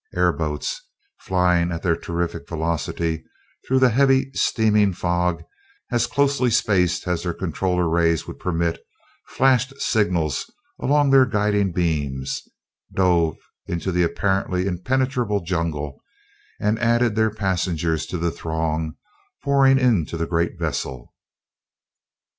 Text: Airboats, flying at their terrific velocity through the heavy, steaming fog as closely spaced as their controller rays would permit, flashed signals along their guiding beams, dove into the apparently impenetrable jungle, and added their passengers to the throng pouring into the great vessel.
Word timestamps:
Airboats, 0.15 0.81
flying 1.19 1.71
at 1.71 1.83
their 1.83 1.95
terrific 1.95 2.49
velocity 2.49 3.23
through 3.67 3.77
the 3.77 3.91
heavy, 3.91 4.31
steaming 4.33 4.93
fog 4.93 5.43
as 5.91 6.07
closely 6.07 6.49
spaced 6.49 7.07
as 7.07 7.21
their 7.21 7.35
controller 7.35 7.87
rays 7.87 8.25
would 8.25 8.39
permit, 8.39 8.83
flashed 9.27 9.79
signals 9.79 10.49
along 10.79 11.11
their 11.11 11.27
guiding 11.27 11.71
beams, 11.71 12.41
dove 12.91 13.37
into 13.67 13.91
the 13.91 14.01
apparently 14.01 14.65
impenetrable 14.65 15.39
jungle, 15.43 16.01
and 16.59 16.79
added 16.79 17.15
their 17.15 17.29
passengers 17.29 18.07
to 18.07 18.17
the 18.17 18.31
throng 18.31 18.95
pouring 19.43 19.77
into 19.77 20.17
the 20.17 20.25
great 20.25 20.57
vessel. 20.57 21.13